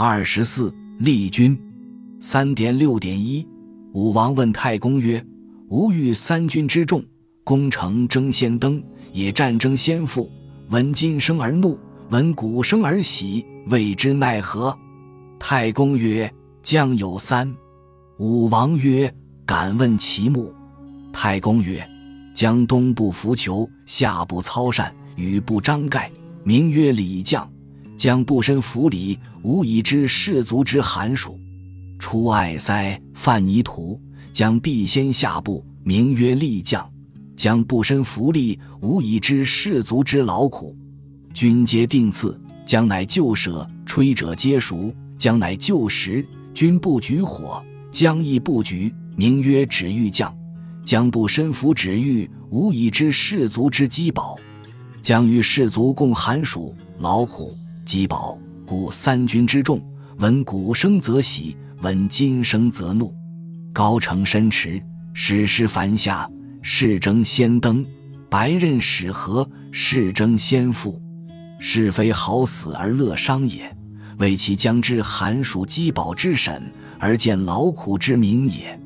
[0.00, 1.60] 二十四，立军。
[2.20, 3.44] 三点六点一，
[3.92, 5.20] 武王问太公曰
[5.70, 7.04] ：“吾欲三军之众，
[7.42, 8.80] 攻城争先登，
[9.12, 10.30] 也战争先富。
[10.68, 11.76] 闻金声而怒，
[12.10, 14.72] 闻鼓声而喜，谓之奈何？”
[15.36, 17.52] 太公曰：“将有三。”
[18.20, 19.12] 武王曰
[19.44, 20.54] ：“敢问其目？”
[21.12, 21.84] 太公曰
[22.32, 26.08] ：“将东部伏裘，下不操扇，羽不张盖，
[26.44, 27.50] 名曰礼将。
[27.98, 31.36] 将不身服礼，无以知士卒之寒暑。
[31.98, 34.00] 出艾塞，犯泥土，
[34.32, 36.88] 将必先下部，名曰厉将。
[37.34, 40.76] 将不身服力，无以知士卒之劳苦。
[41.34, 44.94] 军皆定次，将乃就舍，吹者皆熟。
[45.18, 46.24] 将乃就时，
[46.54, 47.60] 军不举火，
[47.90, 50.32] 将亦不举，名曰止欲将。
[50.84, 54.38] 将不身服止欲，无以知士卒之饥饱。
[55.02, 57.56] 将与士卒共寒暑劳苦。
[57.88, 59.80] 击宝，故三军之众，
[60.18, 63.14] 闻鼓声则喜，闻金声则怒。
[63.72, 64.78] 高城深池，
[65.14, 66.28] 矢师繁下，
[66.60, 67.82] 士争先登；
[68.28, 71.00] 白刃使合，士争先富。
[71.58, 73.74] 是非好死而乐伤也，
[74.18, 78.78] 为其将之寒暑饥饱之审，而见劳苦之名也。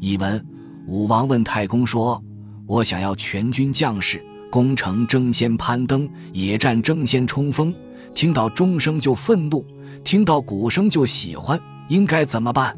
[0.00, 0.42] 译文：
[0.86, 2.24] 武王问太公说
[2.64, 7.74] ：“我想要全军将士攻城争先攀登，野战争先冲锋。”
[8.14, 9.64] 听到钟声就愤怒，
[10.02, 12.76] 听到鼓声就喜欢，应该怎么办？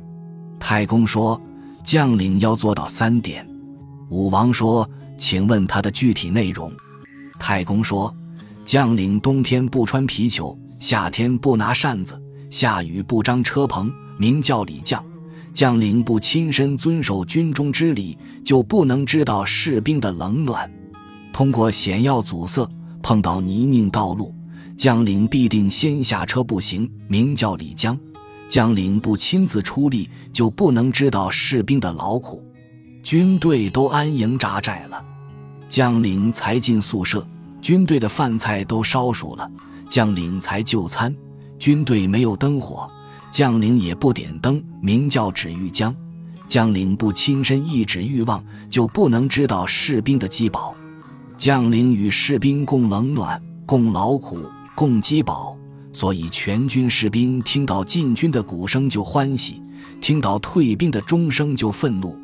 [0.58, 1.40] 太公说
[1.82, 3.46] ：“将领要做到三点。”
[4.10, 6.70] 武王说：“请问他的具体内容？”
[7.38, 8.14] 太公说
[8.66, 15.02] ：“将领冬天不穿皮裘，夏天不拿扇子，下雨不张车棚，名叫礼将。
[15.54, 20.70] 将领不亲身遵守军中之礼，就不能知道士兵的冷暖。
[21.32, 22.68] 通过险要阻塞，
[23.02, 24.34] 碰到泥泞道路。”
[24.76, 27.98] 将领必定先下车步行，名叫李江。
[28.48, 32.42] 将领不亲自出力，就不能知道士兵的劳苦。
[33.02, 35.04] 军队都安营扎寨了，
[35.68, 37.22] 将领才进宿舍，
[37.60, 39.46] 军队的饭菜都烧熟了，
[39.86, 41.14] 将领才就餐。
[41.58, 42.90] 军队没有灯火，
[43.30, 45.94] 将领也不点灯，名叫指欲江。
[46.48, 50.74] 将领不亲身一指欲望，就不能知道士兵的饥饱。
[51.40, 54.38] 将领与士兵共冷暖，共劳苦。
[54.74, 55.56] 共饥饱，
[55.90, 59.62] 所以全军士兵听到进军的鼓声就欢喜，
[60.02, 62.14] 听到退兵的钟声就愤怒。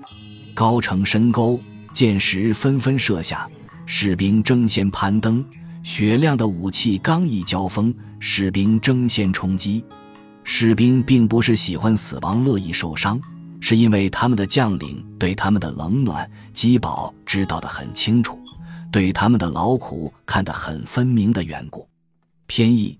[0.52, 1.58] 高城深沟，
[1.94, 3.46] 箭石纷纷射下，
[3.86, 5.42] 士兵争先攀登；
[5.82, 9.82] 雪亮的武器刚一交锋，士兵争先冲击。
[10.44, 13.18] 士兵并不是喜欢死亡、乐意受伤，
[13.60, 18.38] 是因为他们的将领对他们的冷暖、饥饱知道得很清楚，
[18.90, 21.88] 对他们的劳苦看得很分明的缘故。
[22.46, 22.98] 偏义，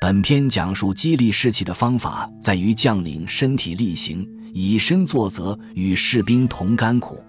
[0.00, 7.22] 本篇讲述激励士气的方法在于将领身体力行，以身作则，与士兵同甘苦。